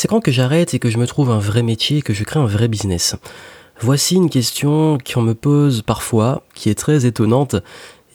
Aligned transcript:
C'est 0.00 0.08
quand 0.08 0.22
que 0.22 0.30
j'arrête 0.30 0.72
et 0.72 0.78
que 0.78 0.88
je 0.88 0.96
me 0.96 1.06
trouve 1.06 1.30
un 1.30 1.38
vrai 1.38 1.62
métier, 1.62 2.00
que 2.00 2.14
je 2.14 2.24
crée 2.24 2.40
un 2.40 2.46
vrai 2.46 2.68
business 2.68 3.16
Voici 3.82 4.14
une 4.14 4.30
question 4.30 4.96
qu'on 4.96 5.20
me 5.20 5.34
pose 5.34 5.82
parfois, 5.82 6.42
qui 6.54 6.70
est 6.70 6.74
très 6.74 7.04
étonnante 7.04 7.56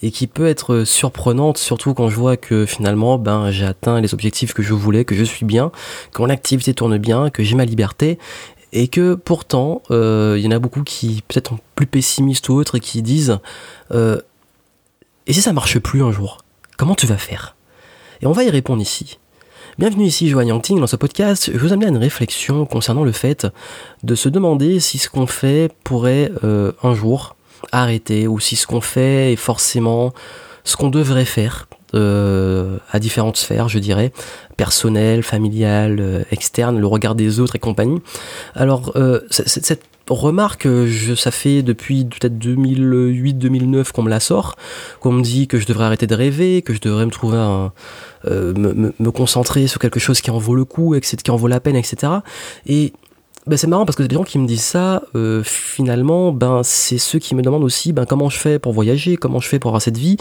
et 0.02 0.10
qui 0.10 0.26
peut 0.26 0.48
être 0.48 0.84
surprenante, 0.84 1.60
surtout 1.60 1.94
quand 1.94 2.10
je 2.10 2.16
vois 2.16 2.38
que 2.38 2.66
finalement, 2.66 3.20
ben, 3.20 3.52
j'ai 3.52 3.68
atteint 3.68 4.02
les 4.02 4.16
objectifs 4.16 4.56
que 4.56 4.64
je 4.64 4.74
voulais, 4.74 5.06
que 5.06 5.14
je 5.14 5.24
suis 5.24 5.46
bien, 5.46 5.72
que 6.12 6.24
mon 6.24 6.30
activité 6.32 6.74
tourne 6.74 6.98
bien, 6.98 7.30
que 7.30 7.44
j'ai 7.44 7.54
ma 7.54 7.66
liberté, 7.66 8.18
et 8.74 8.88
que 8.88 9.14
pourtant, 9.14 9.84
euh, 9.92 10.34
il 10.40 10.44
y 10.44 10.48
en 10.48 10.58
a 10.58 10.60
beaucoup 10.60 10.82
qui 10.82 11.24
peut-être 11.28 11.54
plus 11.76 11.86
pessimistes 11.86 12.50
ou 12.50 12.54
autres 12.54 12.78
et 12.78 12.80
qui 12.80 13.04
disent 13.04 13.38
euh, 13.92 14.20
Et 15.28 15.34
si 15.34 15.42
ça 15.44 15.54
marche 15.54 15.78
plus 15.78 16.02
un 16.02 16.12
jour 16.12 16.40
Comment 16.78 16.96
tu 16.96 17.06
vas 17.06 17.18
faire? 17.18 17.56
Et 18.22 18.26
on 18.26 18.32
va 18.32 18.44
y 18.44 18.50
répondre 18.50 18.82
ici. 18.82 19.20
Bienvenue 19.78 20.06
ici, 20.06 20.30
Joanne 20.30 20.48
Yangting. 20.48 20.80
Dans 20.80 20.88
ce 20.88 20.96
podcast, 20.96 21.52
je 21.54 21.60
vous 21.60 21.74
amène 21.74 21.90
à 21.90 21.92
une 21.92 21.98
réflexion 21.98 22.66
concernant 22.66 23.04
le 23.04 23.12
fait 23.12 23.46
de 24.04 24.16
se 24.16 24.30
demander 24.30 24.80
si 24.80 24.98
ce 24.98 25.10
qu'on 25.10 25.28
fait 25.28 25.70
pourrait 25.84 26.32
euh, 26.46 26.72
un 26.82 26.94
jour 26.96 27.36
arrêter 27.74 28.26
ou 28.26 28.40
si 28.40 28.56
ce 28.56 28.68
qu'on 28.68 28.80
fait 28.80 29.34
est 29.34 29.36
forcément 29.36 30.14
ce 30.64 30.78
qu'on 30.78 30.90
devrait 30.90 31.26
faire 31.26 31.68
euh, 31.94 32.78
à 32.90 33.00
différentes 33.00 33.36
sphères, 33.36 33.68
je 33.68 33.80
dirais, 33.80 34.14
personnel, 34.56 35.24
familial, 35.24 35.98
euh, 36.00 36.24
externe, 36.32 36.80
le 36.80 36.88
regard 36.88 37.14
des 37.14 37.42
autres 37.42 37.58
et 37.58 37.60
compagnie. 37.60 38.02
Alors, 38.56 38.94
cette 39.30 39.82
remarque, 40.10 40.68
je, 40.68 41.16
ça 41.16 41.32
fait 41.32 41.64
depuis 41.64 42.06
peut-être 42.06 42.38
2008-2009 42.38 43.92
qu'on 43.92 44.04
me 44.04 44.10
la 44.10 44.20
sort, 44.20 44.56
qu'on 45.00 45.12
me 45.12 45.22
dit 45.22 45.48
que 45.48 45.60
je 45.60 45.66
devrais 45.66 45.86
arrêter 45.86 46.08
de 46.08 46.16
rêver, 46.16 46.62
que 46.62 46.74
je 46.74 46.82
devrais 46.82 47.06
me 47.06 47.12
trouver 47.12 47.38
un, 47.38 47.72
me, 48.26 48.94
me, 48.98 49.12
concentrer 49.12 49.68
sur 49.68 49.80
quelque 49.80 50.00
chose 50.00 50.22
qui 50.22 50.32
en 50.32 50.38
vaut 50.38 50.56
le 50.56 50.66
coup, 50.66 50.96
etc., 50.96 51.18
qui 51.24 51.32
en 51.32 51.36
vaut 51.36 51.48
la 51.48 51.60
peine, 51.60 51.76
etc. 51.76 52.14
Et 52.66 52.94
ben 53.48 53.58
c'est 53.58 53.68
marrant 53.68 53.86
parce 53.86 53.96
que 53.96 54.02
les 54.02 54.14
gens 54.14 54.24
qui 54.24 54.40
me 54.40 54.48
disent 54.48 54.64
ça, 54.64 55.04
euh, 55.14 55.44
finalement, 55.44 56.32
ben 56.32 56.62
c'est 56.64 56.98
ceux 56.98 57.20
qui 57.20 57.36
me 57.36 57.44
demandent 57.44 57.64
aussi 57.64 57.94
ben 57.94 58.06
comment 58.06 58.30
je 58.30 58.40
fais 58.40 58.58
pour 58.58 58.74
voyager, 58.74 59.18
comment 59.18 59.40
je 59.40 59.48
fais 59.48 59.60
pour 59.60 59.70
avoir 59.70 59.84
cette 59.84 59.98
vie. 59.98 60.18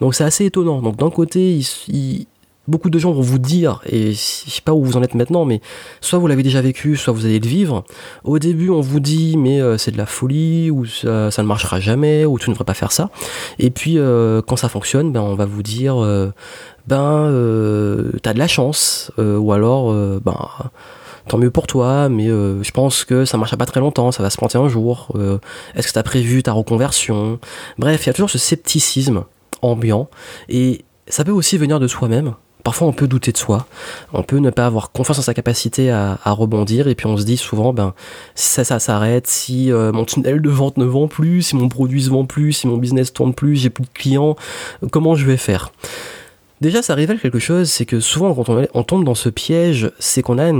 Donc 0.00 0.14
c'est 0.14 0.24
assez 0.24 0.46
étonnant. 0.46 0.80
Donc 0.80 0.96
d'un 0.96 1.10
côté, 1.10 1.60
beaucoup 2.72 2.90
de 2.90 2.98
gens 2.98 3.12
vont 3.12 3.20
vous 3.20 3.38
dire, 3.38 3.80
et 3.86 4.12
je 4.12 4.18
sais 4.18 4.60
pas 4.64 4.72
où 4.72 4.82
vous 4.82 4.96
en 4.96 5.02
êtes 5.04 5.14
maintenant, 5.14 5.44
mais 5.44 5.60
soit 6.00 6.18
vous 6.18 6.26
l'avez 6.26 6.42
déjà 6.42 6.60
vécu, 6.60 6.96
soit 6.96 7.12
vous 7.12 7.26
allez 7.26 7.38
le 7.38 7.46
vivre. 7.46 7.84
Au 8.24 8.38
début, 8.40 8.70
on 8.70 8.80
vous 8.80 8.98
dit, 8.98 9.36
mais 9.36 9.60
euh, 9.60 9.78
c'est 9.78 9.92
de 9.92 9.98
la 9.98 10.06
folie, 10.06 10.70
ou 10.70 10.84
ça, 10.86 11.30
ne 11.30 11.42
marchera 11.46 11.78
jamais, 11.78 12.24
ou 12.24 12.38
tu 12.38 12.50
ne 12.50 12.54
devrais 12.54 12.64
pas 12.64 12.74
faire 12.74 12.90
ça. 12.90 13.10
Et 13.60 13.70
puis, 13.70 13.98
euh, 13.98 14.42
quand 14.42 14.56
ça 14.56 14.68
fonctionne, 14.68 15.12
ben, 15.12 15.20
on 15.20 15.34
va 15.34 15.44
vous 15.44 15.62
dire, 15.62 15.96
ben, 16.88 18.12
t'as 18.22 18.32
de 18.32 18.38
la 18.38 18.48
chance, 18.48 19.12
ou 19.18 19.52
alors, 19.52 19.94
ben, 20.20 20.48
tant 21.28 21.38
mieux 21.38 21.50
pour 21.50 21.66
toi, 21.66 22.08
mais 22.08 22.28
euh, 22.28 22.62
je 22.62 22.70
pense 22.70 23.04
que 23.04 23.24
ça 23.24 23.38
marchera 23.38 23.56
pas 23.56 23.66
très 23.66 23.80
longtemps, 23.80 24.12
ça 24.12 24.22
va 24.22 24.30
se 24.30 24.36
planter 24.36 24.58
un 24.58 24.68
jour. 24.68 25.12
Euh, 25.14 25.38
est-ce 25.74 25.88
que 25.88 25.92
tu 25.92 25.98
as 25.98 26.02
prévu 26.02 26.42
ta 26.42 26.52
reconversion? 26.52 27.38
Bref, 27.78 28.04
il 28.04 28.06
y 28.08 28.10
a 28.10 28.12
toujours 28.12 28.30
ce 28.30 28.38
scepticisme 28.38 29.24
ambiant, 29.60 30.08
et 30.48 30.84
ça 31.06 31.24
peut 31.24 31.32
aussi 31.32 31.58
venir 31.58 31.80
de 31.80 31.86
soi-même. 31.86 32.34
Parfois, 32.64 32.86
on 32.86 32.92
peut 32.92 33.08
douter 33.08 33.32
de 33.32 33.36
soi, 33.36 33.66
on 34.12 34.22
peut 34.22 34.38
ne 34.38 34.50
pas 34.50 34.66
avoir 34.66 34.92
confiance 34.92 35.18
en 35.18 35.22
sa 35.22 35.34
capacité 35.34 35.90
à, 35.90 36.18
rebondir, 36.26 36.88
et 36.88 36.94
puis 36.94 37.06
on 37.06 37.16
se 37.16 37.24
dit 37.24 37.36
souvent, 37.36 37.72
ben, 37.72 37.94
si 38.34 38.48
ça, 38.48 38.64
ça 38.64 38.78
s'arrête, 38.78 39.26
si 39.26 39.72
euh, 39.72 39.92
mon 39.92 40.04
tunnel 40.04 40.40
de 40.40 40.50
vente 40.50 40.76
ne 40.76 40.84
vend 40.84 41.08
plus, 41.08 41.42
si 41.42 41.56
mon 41.56 41.68
produit 41.68 42.02
se 42.02 42.10
vend 42.10 42.24
plus, 42.24 42.52
si 42.52 42.66
mon 42.68 42.76
business 42.76 43.12
tourne 43.12 43.34
plus, 43.34 43.56
j'ai 43.56 43.70
plus 43.70 43.84
de 43.84 43.90
clients, 43.92 44.36
comment 44.90 45.14
je 45.14 45.26
vais 45.26 45.36
faire? 45.36 45.72
Déjà, 46.60 46.80
ça 46.82 46.94
révèle 46.94 47.18
quelque 47.18 47.40
chose, 47.40 47.68
c'est 47.68 47.86
que 47.86 47.98
souvent, 47.98 48.34
quand 48.34 48.48
on, 48.74 48.82
tombe 48.84 49.04
dans 49.04 49.16
ce 49.16 49.28
piège, 49.28 49.90
c'est 49.98 50.22
qu'on 50.22 50.38
a 50.38 50.52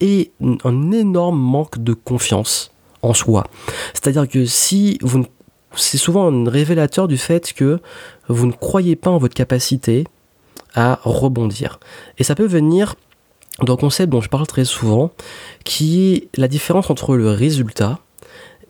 et 0.00 0.32
un 0.64 0.92
énorme 0.92 1.38
manque 1.38 1.82
de 1.82 1.92
confiance 1.92 2.72
en 3.02 3.14
soi. 3.14 3.44
C'est-à-dire 3.92 4.28
que 4.28 4.44
si 4.46 4.98
vous 5.02 5.24
c'est 5.76 5.98
souvent 5.98 6.32
un 6.32 6.48
révélateur 6.48 7.08
du 7.08 7.18
fait 7.18 7.52
que 7.52 7.80
vous 8.28 8.46
ne 8.46 8.52
croyez 8.52 8.96
pas 8.96 9.10
en 9.10 9.18
votre 9.18 9.34
capacité 9.34 10.04
à 10.74 11.00
rebondir. 11.02 11.78
Et 12.18 12.24
ça 12.24 12.34
peut 12.34 12.46
venir 12.46 12.94
d'un 13.62 13.76
concept 13.76 14.10
dont 14.10 14.20
je 14.20 14.28
parle 14.28 14.46
très 14.46 14.64
souvent, 14.64 15.12
qui 15.64 16.12
est 16.12 16.28
la 16.36 16.48
différence 16.48 16.90
entre 16.90 17.16
le 17.16 17.30
résultat 17.30 18.00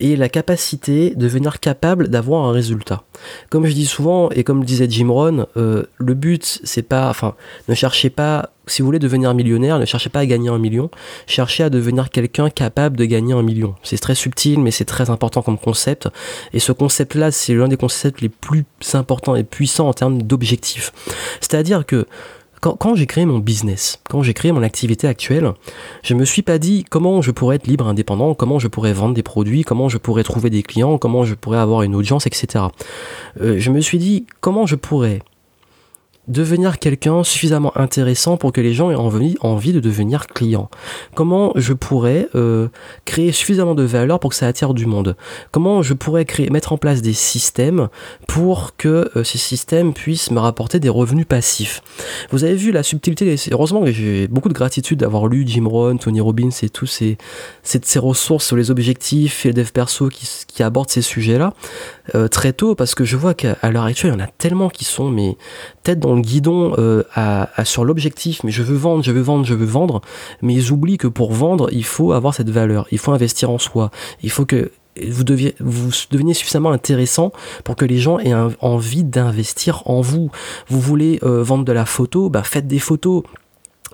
et 0.05 0.17
la 0.17 0.29
capacité 0.29 1.15
de 1.15 1.21
devenir 1.21 1.61
capable 1.61 2.09
d'avoir 2.09 2.45
un 2.45 2.53
résultat. 2.53 3.05
Comme 3.49 3.65
je 3.65 3.73
dis 3.73 3.87
souvent, 3.87 4.29
et 4.33 4.45
comme 4.45 4.63
disait 4.63 4.87
Jim 4.87 5.09
Rohn, 5.09 5.47
euh, 5.57 5.85
le 5.97 6.13
but, 6.13 6.61
c'est 6.63 6.83
pas, 6.83 7.09
enfin, 7.09 7.35
ne 7.69 7.75
cherchez 7.75 8.11
pas, 8.11 8.51
si 8.67 8.83
vous 8.83 8.87
voulez 8.87 8.99
devenir 8.99 9.33
millionnaire, 9.33 9.79
ne 9.79 9.87
cherchez 9.87 10.11
pas 10.11 10.21
à 10.21 10.27
gagner 10.27 10.51
un 10.51 10.59
million, 10.59 10.91
cherchez 11.27 11.65
à 11.65 11.71
devenir 11.71 12.11
quelqu'un 12.11 12.51
capable 12.51 12.99
de 12.99 13.07
gagner 13.07 13.33
un 13.33 13.43
million. 13.43 13.77
C'est 13.83 13.97
très 13.97 14.15
subtil, 14.15 14.61
mais 14.61 14.71
c'est 14.71 14.85
très 14.85 15.09
important 15.09 15.41
comme 15.41 15.57
concept. 15.57 16.07
Et 16.53 16.59
ce 16.59 16.73
concept-là, 16.73 17.31
c'est 17.31 17.55
l'un 17.55 17.69
des 17.69 17.79
concepts 17.79 18.21
les 18.21 18.29
plus 18.29 18.67
importants 18.93 19.37
et 19.37 19.43
puissants 19.43 19.89
en 19.89 19.95
termes 19.95 20.21
d'objectifs. 20.21 20.93
C'est-à-dire 21.41 21.87
que 21.87 22.07
quand, 22.73 22.95
j'ai 22.95 23.07
créé 23.07 23.27
mon 23.27 23.39
business, 23.39 24.01
quand 24.09 24.23
j'ai 24.23 24.33
créé 24.33 24.51
mon 24.51 24.63
activité 24.63 25.07
actuelle, 25.07 25.53
je 26.03 26.15
me 26.15 26.25
suis 26.25 26.43
pas 26.43 26.59
dit 26.59 26.85
comment 26.89 27.21
je 27.21 27.31
pourrais 27.31 27.57
être 27.57 27.67
libre, 27.67 27.87
indépendant, 27.87 28.35
comment 28.35 28.59
je 28.59 28.69
pourrais 28.69 28.95
vendre 28.95 29.15
des 29.15 29.23
produits, 29.23 29.63
comment 29.63 29.91
je 29.91 29.99
pourrais 29.99 30.23
trouver 30.23 30.49
des 30.49 30.63
clients, 30.63 30.97
comment 30.97 31.25
je 31.25 31.35
pourrais 31.35 31.59
avoir 31.59 31.83
une 31.83 31.95
audience, 31.95 32.27
etc. 32.27 32.65
Euh, 33.41 33.57
je 33.59 33.71
me 33.71 33.81
suis 33.81 33.99
dit 33.99 34.27
comment 34.41 34.65
je 34.65 34.77
pourrais 34.77 35.21
devenir 36.29 36.79
quelqu'un 36.79 37.23
suffisamment 37.23 37.77
intéressant 37.77 38.37
pour 38.37 38.53
que 38.53 38.61
les 38.61 38.73
gens 38.73 38.91
aient 38.91 38.97
envie, 38.97 39.37
envie 39.41 39.73
de 39.73 39.81
devenir 39.81 40.27
client. 40.27 40.71
Comment 41.15 41.53
je 41.57 41.73
pourrais 41.73 42.29
euh, 42.35 42.69
créer 43.05 43.33
suffisamment 43.33 43.75
de 43.75 43.83
valeur 43.83 44.21
pour 44.21 44.31
que 44.31 44.37
ça 44.37 44.47
attire 44.47 44.75
du 44.75 44.87
monde? 44.87 45.17
Comment 45.51 45.83
je 45.83 45.93
pourrais 45.93 46.25
créer, 46.25 46.49
mettre 46.51 46.73
en 46.73 46.79
place 46.79 47.03
des 47.03 47.13
systèmes 47.13 47.89
pour 48.27 48.77
que 48.77 49.11
euh, 49.17 49.25
ces 49.25 49.39
systèmes 49.39 49.93
puissent 49.93 50.31
me 50.31 50.39
rapporter 50.39 50.81
des 50.81 50.89
revenus 50.89 51.27
passifs? 51.27 51.83
Vous 52.31 52.45
avez 52.45 52.55
vu 52.55 52.73
la 52.73 52.83
subtilité, 52.83 53.37
heureusement 53.51 53.83
que 53.83 53.93
j'ai 53.93 54.27
beaucoup 54.29 54.49
de 54.49 54.55
gratitude 54.55 55.01
d'avoir 55.01 55.27
lu 55.27 55.45
Jim 55.47 55.67
Rohn, 55.67 55.99
Tony 55.99 56.21
Robbins 56.21 56.51
et 56.63 56.69
tous 56.71 56.87
ces, 56.87 57.19
ces, 57.63 57.99
ressources 57.99 58.47
sur 58.47 58.57
les 58.57 58.71
objectifs 58.71 59.47
et 59.47 59.49
le 59.49 59.55
dev 59.55 59.71
perso 59.71 60.09
qui, 60.09 60.63
abordent 60.63 60.89
ces 60.89 61.03
sujets-là 61.03 61.53
euh, 62.15 62.29
très 62.29 62.53
tôt 62.53 62.75
parce 62.75 62.95
que 62.95 63.05
je 63.05 63.17
vois 63.17 63.35
qu'à 63.35 63.57
l'heure 63.71 63.85
actuelle, 63.85 64.13
il 64.15 64.19
y 64.19 64.23
en 64.23 64.25
a 64.25 64.29
tellement 64.29 64.71
qui 64.71 64.85
sont 64.85 65.11
mais 65.11 65.37
tête 65.83 65.99
dans 65.99 66.14
le 66.17 66.23
guidon 66.23 66.75
euh, 66.79 67.03
sur 67.65 67.85
l'objectif, 67.85 68.43
mais 68.45 68.51
je 68.51 68.63
veux 68.63 68.77
vendre, 68.77 69.03
je 69.03 69.13
veux 69.13 69.21
vendre, 69.21 69.45
je 69.45 69.55
veux 69.55 69.67
vendre, 69.67 70.01
mais 70.43 70.55
ils 70.55 70.73
oublient 70.73 70.99
que 70.99 71.09
pour 71.09 71.33
vendre, 71.33 71.69
il 71.73 71.85
faut 71.85 72.13
avoir 72.13 72.35
cette 72.35 72.51
valeur, 72.51 72.87
il 72.91 72.99
faut 72.99 73.13
investir 73.13 73.51
en 73.51 73.59
soi, 73.59 73.91
il 74.23 74.31
faut 74.31 74.45
que 74.45 74.71
vous, 75.09 75.25
deviez, 75.25 75.55
vous 75.61 75.91
deveniez 76.11 76.35
suffisamment 76.35 76.71
intéressant 76.71 77.33
pour 77.65 77.77
que 77.77 77.85
les 77.85 77.99
gens 77.99 78.19
aient 78.19 78.35
envie 78.61 79.05
d'investir 79.05 79.83
en 79.87 80.01
vous. 80.01 80.31
Vous 80.69 80.81
voulez 80.81 81.19
euh, 81.23 81.43
vendre 81.43 81.65
de 81.65 81.73
la 81.73 81.85
photo, 81.85 82.31
bah 82.31 82.43
faites 82.45 82.67
des 82.67 82.79
photos 82.79 83.23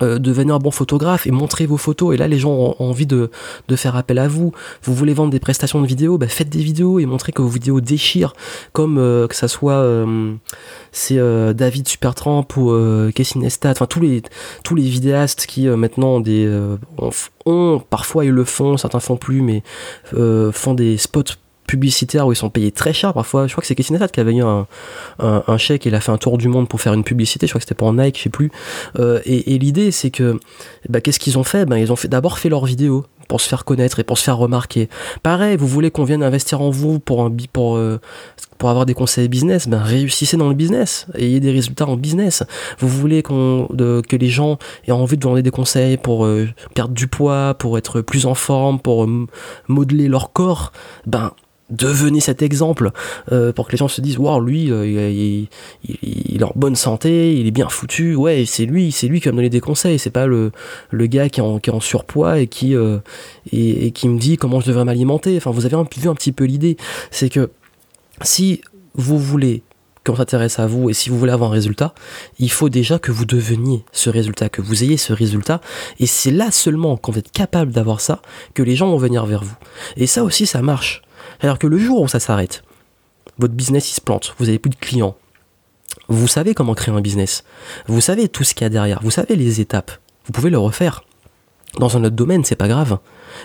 euh, 0.01 0.19
devenir 0.19 0.55
un 0.55 0.59
bon 0.59 0.71
photographe 0.71 1.27
et 1.27 1.31
montrer 1.31 1.65
vos 1.65 1.77
photos. 1.77 2.13
Et 2.13 2.17
là, 2.17 2.27
les 2.27 2.37
gens 2.37 2.51
ont, 2.51 2.75
envie 2.79 3.05
de, 3.05 3.29
faire 3.75 3.95
appel 3.95 4.19
à 4.19 4.27
vous. 4.27 4.51
Vous 4.83 4.93
voulez 4.93 5.13
vendre 5.13 5.31
des 5.31 5.39
prestations 5.39 5.81
de 5.81 5.87
vidéos, 5.87 6.17
bah, 6.17 6.27
faites 6.27 6.49
des 6.49 6.61
vidéos 6.61 6.99
et 6.99 7.05
montrez 7.05 7.31
que 7.31 7.41
vos 7.41 7.47
vidéos 7.47 7.81
déchirent, 7.81 8.33
comme 8.73 8.97
euh, 8.97 9.27
que 9.27 9.35
ça 9.35 9.47
soit 9.47 9.73
euh, 9.73 10.33
c'est 10.91 11.19
David 11.53 11.87
Supertramp 11.87 12.47
ou 12.57 12.71
Casey 13.13 13.39
Neistat, 13.39 13.71
enfin 13.71 13.85
tous 13.85 14.01
les 14.01 14.21
tous 14.63 14.75
les 14.75 14.83
vidéastes 14.83 15.45
qui 15.45 15.67
maintenant 15.67 16.15
ont 16.15 16.19
des 16.19 16.49
ont, 17.45 17.79
parfois 17.79 18.25
ils 18.25 18.31
le 18.31 18.43
font, 18.43 18.77
certains 18.77 18.99
font 18.99 19.17
plus, 19.17 19.41
mais 19.41 19.63
font 20.51 20.73
des 20.73 20.97
spots 20.97 21.37
publicitaires 21.67 22.27
où 22.27 22.31
ils 22.33 22.35
sont 22.35 22.49
payés 22.49 22.71
très 22.71 22.93
cher 22.93 23.13
parfois. 23.13 23.47
Je 23.47 23.53
crois 23.53 23.61
que 23.61 23.67
c'est 23.67 23.75
Casey 23.75 23.93
Neistat 23.93 24.09
qui 24.09 24.19
avait 24.19 24.35
eu 24.35 24.43
un, 24.43 24.67
un, 25.19 25.57
chèque 25.57 25.85
et 25.85 25.89
il 25.89 25.95
a 25.95 26.01
fait 26.01 26.11
un 26.11 26.17
tour 26.17 26.37
du 26.37 26.47
monde 26.47 26.67
pour 26.67 26.81
faire 26.81 26.93
une 26.93 27.03
publicité. 27.03 27.47
Je 27.47 27.51
crois 27.51 27.59
que 27.59 27.63
c'était 27.63 27.75
pour 27.75 27.93
Nike, 27.93 28.17
je 28.17 28.23
sais 28.23 28.29
plus. 28.29 28.51
Euh, 28.99 29.21
et, 29.25 29.57
l'idée, 29.57 29.91
c'est 29.91 30.11
que 30.11 30.39
bah, 30.89 31.01
qu'est-ce 31.01 31.19
qu'ils 31.19 31.37
ont 31.37 31.43
fait? 31.43 31.65
Ben, 31.65 31.77
Ils 31.77 31.91
ont 31.91 31.95
fait, 31.95 32.07
d'abord 32.07 32.39
fait 32.39 32.49
leur 32.49 32.65
vidéo 32.65 33.05
pour 33.27 33.39
se 33.39 33.47
faire 33.47 33.63
connaître 33.63 33.99
et 33.99 34.03
pour 34.03 34.17
se 34.17 34.25
faire 34.25 34.37
remarquer. 34.37 34.89
Pareil, 35.23 35.55
vous 35.55 35.67
voulez 35.67 35.89
qu'on 35.89 36.03
vienne 36.03 36.21
investir 36.21 36.59
en 36.59 36.69
vous 36.69 36.99
pour 36.99 37.23
un 37.23 37.33
pour 37.53 37.77
euh, 37.77 38.01
pour 38.57 38.69
avoir 38.69 38.85
des 38.85 38.93
conseils 38.93 39.29
business, 39.29 39.69
ben 39.69 39.81
réussissez 39.81 40.35
dans 40.35 40.49
le 40.49 40.53
business, 40.53 41.07
ayez 41.15 41.39
des 41.39 41.51
résultats 41.51 41.87
en 41.87 41.95
business. 41.95 42.43
Vous 42.79 42.89
voulez 42.89 43.23
qu'on 43.23 43.67
que 43.69 44.15
les 44.17 44.27
gens 44.27 44.57
aient 44.85 44.91
envie 44.91 45.15
de 45.15 45.23
vous 45.23 45.29
donner 45.29 45.43
des 45.43 45.49
conseils 45.49 45.95
pour 45.95 46.25
euh, 46.25 46.49
perdre 46.75 46.93
du 46.93 47.07
poids, 47.07 47.55
pour 47.57 47.77
être 47.77 48.01
plus 48.01 48.25
en 48.25 48.35
forme, 48.35 48.79
pour 48.81 49.07
modeler 49.69 50.09
leur 50.09 50.33
corps, 50.33 50.73
ben 51.07 51.31
devenez 51.71 52.19
cet 52.19 52.41
exemple 52.41 52.91
euh, 53.31 53.51
pour 53.53 53.67
que 53.67 53.71
les 53.71 53.77
gens 53.77 53.87
se 53.87 54.01
disent 54.01 54.17
waouh 54.17 54.41
lui 54.41 54.71
euh, 54.71 54.85
il, 55.83 56.41
est 56.41 56.43
en 56.43 56.51
bonne 56.55 56.75
santé 56.75 57.35
il 57.35 57.47
est 57.47 57.51
bien 57.51 57.69
foutu 57.69 58.13
ouais 58.13 58.43
c'est 58.45 58.65
lui 58.65 58.91
c'est 58.91 59.07
lui 59.07 59.19
qui 59.19 59.27
va 59.27 59.31
me 59.31 59.37
donner 59.37 59.49
des 59.49 59.61
conseils 59.61 59.97
c'est 59.97 60.11
pas 60.11 60.27
le, 60.27 60.51
le 60.91 61.05
gars 61.07 61.29
qui 61.29 61.39
est, 61.39 61.43
en, 61.43 61.59
qui 61.59 61.69
est 61.69 61.73
en 61.73 61.79
surpoids 61.79 62.39
et 62.39 62.47
qui 62.47 62.75
euh, 62.75 62.99
et, 63.51 63.91
qui 63.91 64.09
me 64.09 64.19
dit 64.19 64.37
comment 64.37 64.59
je 64.59 64.67
devrais 64.67 64.85
m'alimenter 64.85 65.37
enfin 65.37 65.51
vous 65.51 65.65
avez 65.65 65.75
vu 65.97 66.09
un 66.09 66.15
petit 66.15 66.31
peu 66.31 66.43
l'idée 66.43 66.77
c'est 67.09 67.29
que 67.29 67.49
si 68.21 68.61
vous 68.93 69.17
voulez 69.17 69.63
qu'on 70.05 70.15
s'intéresse 70.15 70.59
à 70.59 70.67
vous 70.67 70.89
et 70.89 70.93
si 70.93 71.09
vous 71.09 71.17
voulez 71.17 71.31
avoir 71.31 71.51
un 71.51 71.53
résultat, 71.53 71.93
il 72.39 72.51
faut 72.51 72.69
déjà 72.69 72.97
que 72.97 73.11
vous 73.11 73.25
deveniez 73.25 73.85
ce 73.91 74.09
résultat, 74.09 74.49
que 74.49 74.59
vous 74.61 74.83
ayez 74.83 74.97
ce 74.97 75.13
résultat. 75.13 75.61
Et 75.99 76.07
c'est 76.07 76.31
là 76.31 76.49
seulement 76.49 76.97
quand 76.97 77.11
vous 77.11 77.19
êtes 77.19 77.31
capable 77.31 77.71
d'avoir 77.71 78.01
ça 78.01 78.21
que 78.55 78.63
les 78.63 78.75
gens 78.75 78.89
vont 78.89 78.97
venir 78.97 79.27
vers 79.27 79.43
vous. 79.43 79.55
Et 79.97 80.07
ça 80.07 80.23
aussi, 80.23 80.47
ça 80.47 80.63
marche. 80.63 81.03
Alors 81.41 81.59
que 81.59 81.67
le 81.67 81.77
jour 81.77 82.01
où 82.01 82.07
ça 82.07 82.19
s'arrête, 82.19 82.63
votre 83.37 83.53
business 83.53 83.89
il 83.91 83.95
se 83.95 84.01
plante, 84.01 84.35
vous 84.37 84.45
n'avez 84.45 84.59
plus 84.59 84.69
de 84.69 84.75
clients. 84.75 85.15
Vous 86.07 86.27
savez 86.27 86.53
comment 86.53 86.73
créer 86.73 86.93
un 86.93 87.01
business. 87.01 87.43
Vous 87.87 88.01
savez 88.01 88.29
tout 88.29 88.43
ce 88.43 88.53
qu'il 88.53 88.63
y 88.63 88.67
a 88.67 88.69
derrière. 88.69 89.01
Vous 89.01 89.11
savez 89.11 89.35
les 89.35 89.61
étapes. 89.61 89.91
Vous 90.25 90.31
pouvez 90.31 90.49
le 90.49 90.57
refaire. 90.57 91.03
Dans 91.79 91.97
un 91.97 92.03
autre 92.03 92.15
domaine, 92.15 92.43
c'est 92.43 92.55
pas 92.55 92.67
grave. 92.67 92.99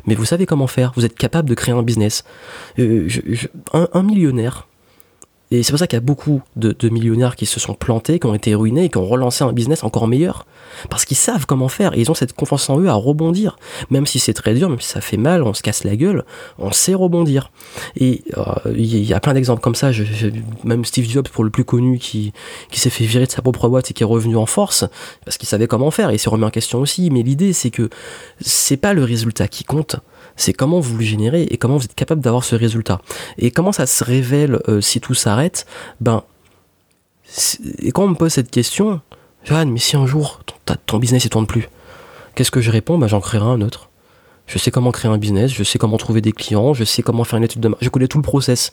Mais 0.06 0.14
vous 0.14 0.25
savez 0.25 0.46
comment 0.46 0.66
faire. 0.66 0.93
Vous 0.96 1.04
êtes 1.04 1.16
capable 1.16 1.48
de 1.48 1.54
créer 1.54 1.75
un 1.75 1.82
business. 1.82 2.25
Euh, 2.78 3.08
un 3.72 4.02
millionnaire, 4.02 4.66
et 5.52 5.62
c'est 5.62 5.72
pour 5.72 5.78
ça 5.78 5.87
qu'il 5.87 5.96
y 5.96 5.98
a 5.98 6.00
beaucoup 6.00 6.43
de, 6.56 6.88
millionnaires 6.88 7.37
qui 7.37 7.46
se 7.46 7.60
sont 7.60 7.75
plantés, 7.75 8.19
qui 8.19 8.26
ont 8.26 8.34
été 8.34 8.54
ruinés 8.54 8.84
et 8.84 8.88
qui 8.88 8.98
ont 8.98 9.06
relancé 9.06 9.44
un 9.44 9.52
business 9.52 9.84
encore 9.84 10.08
meilleur. 10.08 10.44
Parce 10.90 11.04
qu'ils 11.04 11.16
savent 11.16 11.46
comment 11.46 11.69
faire 11.69 11.96
et 11.96 12.00
ils 12.00 12.10
ont 12.10 12.14
cette 12.14 12.32
confiance 12.32 12.69
en 12.69 12.81
eux 12.81 12.88
à 12.88 12.94
rebondir. 12.94 13.56
Même 13.88 14.06
si 14.06 14.19
c'est 14.19 14.32
très 14.32 14.54
dur, 14.54 14.69
même 14.69 14.81
si 14.81 14.88
ça 14.88 15.00
fait 15.00 15.16
mal, 15.16 15.44
on 15.44 15.54
se 15.54 15.62
casse 15.62 15.84
la 15.84 15.94
gueule, 15.94 16.25
on 16.58 16.72
sait 16.72 16.94
rebondir. 16.94 17.52
Et 17.96 18.25
euh, 18.37 18.43
il 18.75 19.04
y 19.04 19.14
a 19.14 19.20
plein 19.20 19.34
d'exemples 19.34 19.62
comme 19.62 19.76
ça. 19.76 19.90
même 20.64 20.84
Steve 20.84 21.08
Jobs, 21.08 21.28
pour 21.28 21.44
le 21.44 21.50
plus 21.50 21.64
connu, 21.64 21.98
qui, 21.98 22.32
qui 22.70 22.81
s'est 22.81 22.90
fait 22.90 23.04
virer 23.04 23.26
de 23.26 23.31
sa 23.31 23.40
propre 23.40 23.69
boîte 23.69 23.90
et 23.90 23.94
qui 23.94 24.02
est 24.02 24.06
revenu 24.06 24.37
en 24.37 24.46
force 24.46 24.84
parce 25.25 25.38
qu'il 25.38 25.48
savait 25.48 25.69
comment 25.69 25.93
faire 25.93 26.10
et 26.10 26.14
il 26.14 26.19
s'est 26.19 26.31
remis 26.31 26.44
en 26.44 26.50
question 26.50 26.81
aussi. 26.81 27.08
Mais 27.10 27.22
l'idée, 27.22 27.52
c'est 27.52 27.70
que 27.70 27.88
c'est 28.40 28.76
pas 28.76 28.94
le 28.94 29.04
résultat 29.04 29.46
qui 29.46 29.62
compte 29.62 29.96
c'est 30.36 30.52
comment 30.52 30.80
vous 30.80 30.96
le 30.96 31.04
générez 31.04 31.42
et 31.50 31.56
comment 31.56 31.76
vous 31.76 31.84
êtes 31.84 31.94
capable 31.94 32.20
d'avoir 32.20 32.44
ce 32.44 32.54
résultat. 32.54 33.00
Et 33.38 33.50
comment 33.50 33.72
ça 33.72 33.86
se 33.86 34.04
révèle 34.04 34.60
euh, 34.68 34.80
si 34.80 35.00
tout 35.00 35.14
s'arrête? 35.14 35.66
Ben, 36.00 36.22
et 37.78 37.92
quand 37.92 38.04
on 38.04 38.08
me 38.08 38.14
pose 38.14 38.32
cette 38.32 38.50
question, 38.50 39.00
Johan, 39.44 39.66
mais 39.66 39.78
si 39.78 39.96
un 39.96 40.06
jour 40.06 40.40
ton, 40.64 40.76
ton 40.86 40.98
business 40.98 41.24
ne 41.24 41.30
tourne 41.30 41.46
plus, 41.46 41.68
qu'est-ce 42.34 42.50
que 42.50 42.60
je 42.60 42.70
réponds? 42.70 42.98
Ben, 42.98 43.08
j'en 43.08 43.20
créerai 43.20 43.46
un 43.46 43.60
autre. 43.60 43.90
Je 44.46 44.58
sais 44.58 44.70
comment 44.70 44.93
créer 44.93 45.10
un 45.10 45.19
business, 45.19 45.52
je 45.52 45.64
sais 45.64 45.78
comment 45.78 45.96
trouver 45.96 46.20
des 46.20 46.32
clients, 46.32 46.72
je 46.72 46.84
sais 46.84 47.02
comment 47.02 47.25
faire 47.25 47.38
une 47.38 47.44
étude 47.44 47.60
de 47.60 47.69
marché, 47.69 47.84
je 47.84 47.90
connais 47.90 48.06
tout 48.06 48.19
le 48.19 48.22
process. 48.22 48.70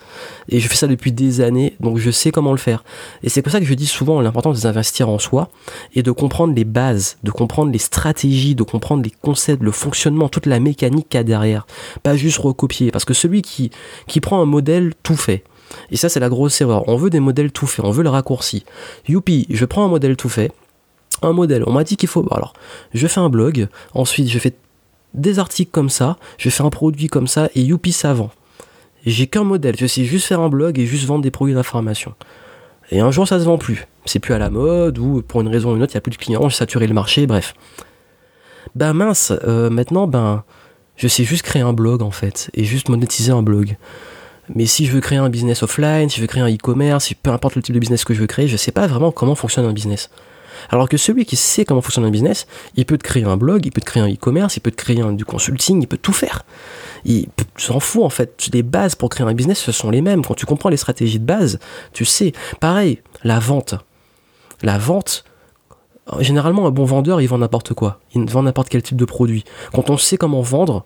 Et 0.50 0.60
je 0.60 0.68
fais 0.68 0.76
ça 0.76 0.88
depuis 0.88 1.12
des 1.12 1.42
années, 1.42 1.76
donc 1.80 1.98
je 1.98 2.12
sais 2.12 2.32
comment 2.32 2.52
le 2.52 2.58
faire. 2.58 2.84
Et 3.24 3.30
c'est 3.30 3.42
pour 3.42 3.52
ça 3.52 3.60
que 3.60 3.66
je 3.66 3.74
dis 3.74 3.88
souvent 3.88 4.22
l'importance 4.22 4.62
d'investir 4.62 5.10
en 5.10 5.18
soi 5.18 5.50
et 5.96 6.04
de 6.04 6.12
comprendre 6.12 6.54
les 6.54 6.64
bases, 6.64 7.18
de 7.24 7.32
comprendre 7.32 7.72
les 7.72 7.80
stratégies, 7.80 8.54
de 8.54 8.64
comprendre 8.64 9.04
les 9.04 9.12
concepts, 9.22 9.64
le 9.64 9.72
fonctionnement, 9.72 10.30
toute 10.30 10.46
la 10.46 10.60
mécanique 10.60 11.10
qu'il 11.10 11.18
y 11.18 11.22
a 11.22 11.24
derrière. 11.24 11.66
Pas 12.04 12.16
juste 12.16 12.38
recopier. 12.38 12.92
Parce 12.92 13.06
que 13.06 13.16
celui 13.16 13.42
qui, 13.42 13.72
qui 14.08 14.22
prend 14.22 14.42
un 14.42 14.46
modèle 14.46 14.94
tout 15.02 15.18
fait, 15.18 15.44
et 15.90 15.98
ça 15.98 16.08
c'est 16.08 16.20
la 16.20 16.30
grosse 16.30 16.62
erreur, 16.62 16.88
on 16.88 16.98
veut 16.98 17.10
des 17.10 17.20
modèles 17.20 17.52
tout 17.52 17.66
faits, 17.66 17.84
on 17.84 17.92
veut 17.92 18.04
le 18.04 18.10
raccourci. 18.10 18.64
Youpi, 19.08 19.48
je 19.50 19.66
prends 19.66 19.86
un 19.86 19.90
modèle 19.90 20.18
tout 20.18 20.30
fait, 20.30 20.52
un 21.24 21.34
modèle. 21.34 21.64
On 21.66 21.72
m'a 21.72 21.84
dit 21.84 21.98
qu'il 21.98 22.10
faut. 22.10 22.26
Alors, 22.32 22.54
je 22.94 23.08
fais 23.08 23.20
un 23.20 23.30
blog, 23.30 23.68
ensuite 23.94 24.30
je 24.30 24.40
fais 24.40 24.54
des 25.14 25.40
articles 25.40 25.72
comme 25.72 25.90
ça, 25.90 26.18
je 26.38 26.50
fais 26.50 26.64
un 26.64 26.70
produit 26.70 27.08
comme 27.08 27.28
ça 27.28 27.50
et 27.56 27.62
youpi 27.62 27.92
ça 27.92 28.14
vend. 28.14 28.32
J'ai 29.06 29.28
qu'un 29.28 29.44
modèle, 29.44 29.76
je 29.78 29.86
sais 29.86 30.06
juste 30.06 30.28
faire 30.28 30.40
un 30.40 30.50
blog 30.50 30.80
et 30.80 30.86
juste 30.86 31.06
vendre 31.06 31.24
des 31.24 31.32
produits 31.32 31.54
d'information. 31.54 32.14
Et 32.92 33.00
un 33.00 33.12
jour 33.12 33.28
ça 33.28 33.40
se 33.40 33.46
vend 33.46 33.58
plus, 33.58 33.88
c'est 34.06 34.20
plus 34.20 34.34
à 34.34 34.38
la 34.38 34.50
mode 34.50 34.98
ou 34.98 35.22
pour 35.22 35.42
une 35.42 35.48
raison 35.48 35.72
ou 35.72 35.76
une 35.76 35.84
autre 35.84 35.94
il 35.94 35.98
n'y 35.98 36.00
a 36.00 36.02
plus 36.02 36.12
de 36.12 36.18
clients, 36.18 36.48
j'ai 36.50 36.56
saturé 36.56 36.88
le 36.88 36.94
marché, 36.94 37.28
bref. 37.28 37.54
Ben 38.76 38.94
mince, 38.94 39.34
euh, 39.46 39.70
maintenant 39.70 40.08
ben 40.08 40.44
je 40.96 41.08
sais 41.08 41.24
juste 41.24 41.44
créer 41.44 41.62
un 41.62 41.74
blog 41.74 42.02
en 42.02 42.12
fait 42.12 42.50
et 42.54 42.64
juste 42.64 42.90
monétiser 42.90 43.32
un 43.32 43.44
blog. 43.44 43.78
Mais 44.54 44.66
si 44.66 44.86
je 44.86 44.92
veux 44.92 45.00
créer 45.00 45.20
un 45.20 45.30
business 45.30 45.64
offline, 45.64 46.10
si 46.10 46.18
je 46.18 46.22
veux 46.22 46.28
créer 46.28 46.44
un 46.44 46.54
e-commerce, 46.54 47.14
peu 47.22 47.32
importe 47.32 47.56
le 47.56 47.62
type 47.62 47.74
de 47.74 47.80
business 47.80 48.04
que 48.04 48.14
je 48.14 48.20
veux 48.20 48.28
créer, 48.28 48.48
je 48.48 48.58
sais 48.58 48.72
pas 48.72 48.88
vraiment 48.88 49.12
comment 49.12 49.36
fonctionne 49.36 49.66
un 49.66 49.74
business. 49.74 50.10
Alors 50.70 50.90
que 50.90 50.98
celui 50.98 51.26
qui 51.26 51.36
sait 51.36 51.66
comment 51.66 51.82
fonctionne 51.82 52.06
un 52.06 52.12
business, 52.12 52.48
il 52.76 52.86
peut 52.86 52.98
te 52.98 53.04
créer 53.04 53.24
un 53.24 53.38
blog, 53.38 53.66
il 53.66 53.72
peut 53.72 53.82
te 53.82 53.86
créer 53.86 54.04
un 54.04 54.12
e-commerce, 54.12 54.58
il 54.58 54.62
peut 54.62 54.72
te 54.72 54.76
créer 54.76 55.02
un, 55.02 55.14
du 55.14 55.26
consulting, 55.26 55.82
il 55.82 55.88
peut 55.88 55.98
tout 55.98 56.14
faire. 56.14 56.46
Il 57.06 57.28
s'en 57.58 57.80
fout 57.80 58.04
en 58.04 58.10
fait. 58.10 58.50
Les 58.54 58.64
bases 58.64 58.96
pour 58.96 59.10
créer 59.10 59.28
un 59.28 59.34
business, 59.34 59.60
ce 59.60 59.72
sont 59.72 59.90
les 59.90 60.02
mêmes. 60.02 60.24
Quand 60.24 60.36
tu 60.36 60.46
comprends 60.46 60.70
les 60.70 60.78
stratégies 60.78 61.20
de 61.20 61.26
base, 61.26 61.60
tu 61.92 62.06
sais. 62.06 62.34
Pareil, 62.60 63.00
la 63.24 63.40
vente. 63.40 63.76
La 64.62 64.78
vente, 64.78 65.26
généralement, 66.20 66.68
un 66.68 66.72
bon 66.72 66.86
vendeur, 66.86 67.22
il 67.22 67.28
vend 67.28 67.38
n'importe 67.38 67.74
quoi. 67.74 68.00
Il 68.14 68.30
vend 68.30 68.44
n'importe 68.44 68.70
quel 68.70 68.82
type 68.82 68.98
de 68.98 69.06
produit. 69.06 69.44
Quand 69.74 69.90
on 69.90 69.98
sait 69.98 70.18
comment 70.18 70.42
vendre, 70.42 70.86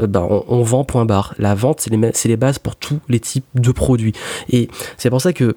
euh, 0.00 0.06
ben, 0.06 0.26
on, 0.48 0.62
vend 0.62 0.84
point 0.84 1.04
barre. 1.04 1.34
La 1.38 1.54
vente, 1.54 1.80
c'est 1.80 1.90
les, 1.90 2.12
les, 2.24 2.36
bases 2.36 2.58
pour 2.58 2.76
tous 2.76 3.00
les 3.08 3.20
types 3.20 3.46
de 3.54 3.72
produits. 3.72 4.12
Et 4.50 4.68
c'est 4.96 5.10
pour 5.10 5.20
ça 5.20 5.32
que 5.32 5.56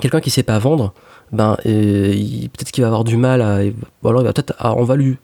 quelqu'un 0.00 0.20
qui 0.20 0.30
sait 0.30 0.42
pas 0.42 0.58
vendre, 0.58 0.92
ben 1.32 1.56
peut-être 1.62 2.70
qu'il 2.70 2.82
va 2.82 2.88
avoir 2.88 3.04
du 3.04 3.16
mal 3.16 3.42
à, 3.42 3.60
ou 4.02 4.08
alors 4.08 4.22
il 4.22 4.24
va 4.24 4.32
peut-être, 4.32 4.54
on 4.60 4.84
va 4.84 4.96
lui, 4.96 5.16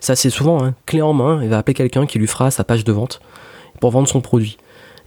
ça 0.00 0.16
c'est 0.16 0.30
souvent 0.30 0.62
hein, 0.62 0.74
clé 0.86 1.02
en 1.02 1.12
main, 1.12 1.42
il 1.42 1.48
va 1.48 1.58
appeler 1.58 1.74
quelqu'un 1.74 2.06
qui 2.06 2.18
lui 2.18 2.26
fera 2.26 2.50
sa 2.50 2.64
page 2.64 2.84
de 2.84 2.92
vente 2.92 3.20
pour 3.80 3.90
vendre 3.90 4.08
son 4.08 4.20
produit. 4.20 4.58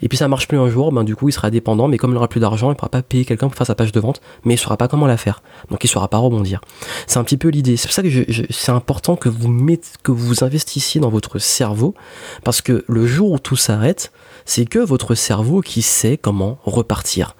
Et 0.02 0.08
puis 0.08 0.18
ça 0.18 0.30
marche 0.30 0.48
plus 0.48 0.58
un 0.58 0.70
jour, 0.70 0.94
ben 0.94 1.04
du 1.04 1.14
coup 1.16 1.28
il 1.28 1.34
sera 1.34 1.52
dépendant, 1.52 1.90
mais 1.90 1.98
comme 1.98 2.12
il 2.12 2.14
n'aura 2.14 2.30
plus 2.30 2.40
d'argent, 2.40 2.72
il 2.72 2.76
pourra 2.76 2.88
pas 2.88 3.02
payer 3.02 3.26
quelqu'un 3.26 3.50
pour 3.50 3.58
faire 3.58 3.68
sa 3.68 3.76
page 3.76 3.92
de 3.92 4.00
vente, 4.00 4.22
mais 4.46 4.54
il 4.54 4.58
saura 4.58 4.78
pas 4.78 4.88
comment 4.88 5.08
la 5.08 5.18
faire, 5.18 5.42
donc 5.70 5.84
il 5.84 5.90
saura 5.90 6.08
pas 6.08 6.18
rebondir. 6.18 6.62
C'est 7.06 7.20
un 7.20 7.24
petit 7.26 7.36
peu 7.36 7.50
l'idée. 7.50 7.76
C'est 7.76 7.88
pour 7.88 7.94
ça 7.94 8.02
que 8.02 8.10
c'est 8.50 8.72
important 8.72 9.18
que 9.18 9.28
vous 9.28 9.50
mettez, 9.50 9.90
que 10.02 10.14
vous 10.14 10.44
investissiez 10.44 11.02
dans 11.02 11.10
votre 11.10 11.38
cerveau, 11.38 11.96
parce 12.46 12.62
que 12.62 12.86
le 12.88 13.06
jour 13.06 13.32
où 13.34 13.40
tout 13.40 13.58
s'arrête, 13.58 14.14
c'est 14.46 14.66
que 14.66 14.80
votre 14.80 15.16
cerveau 15.16 15.60
qui 15.60 15.82
sait 15.82 16.18
comment 16.18 16.60
repartir 16.64 17.36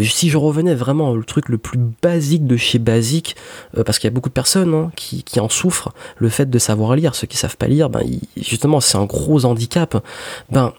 si 0.00 0.30
je 0.30 0.38
revenais 0.38 0.74
vraiment 0.74 1.10
au 1.10 1.22
truc 1.22 1.48
le 1.48 1.58
plus 1.58 1.78
basique 2.02 2.46
de 2.46 2.56
chez 2.56 2.78
basique, 2.78 3.36
euh, 3.76 3.84
parce 3.84 3.98
qu'il 3.98 4.08
y 4.08 4.12
a 4.12 4.14
beaucoup 4.14 4.28
de 4.28 4.34
personnes 4.34 4.74
hein, 4.74 4.90
qui, 4.96 5.40
en 5.40 5.48
souffrent, 5.48 5.92
le 6.16 6.28
fait 6.28 6.48
de 6.48 6.58
savoir 6.58 6.96
lire, 6.96 7.14
ceux 7.14 7.26
qui 7.26 7.36
savent 7.36 7.56
pas 7.56 7.66
lire, 7.66 7.90
ben, 7.90 8.02
justement 8.36 8.80
c'est 8.80 8.98
un 8.98 9.04
gros 9.04 9.44
handicap. 9.44 10.02
Ben, 10.50 10.72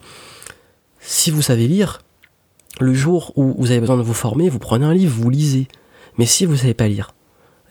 si 1.00 1.32
vous 1.32 1.42
savez 1.42 1.68
lire, 1.68 2.02
le 2.80 2.94
jour 2.94 3.34
où 3.36 3.54
vous 3.58 3.72
avez 3.72 3.80
besoin 3.80 3.98
de 3.98 4.02
vous 4.02 4.14
former, 4.14 4.50
vous 4.50 4.60
prenez 4.60 4.86
un 4.86 4.94
livre, 4.94 5.14
vous 5.16 5.30
lisez. 5.30 5.68
Mais 6.18 6.26
si 6.26 6.46
vous 6.46 6.56
savez 6.56 6.74
pas 6.74 6.88
lire, 6.88 7.14